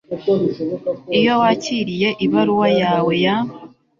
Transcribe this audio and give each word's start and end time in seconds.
Iyo 1.17 1.33
wakiriye 1.41 2.09
ibaruwa 2.25 2.69
yawe 2.81 3.13
ya 3.25 3.35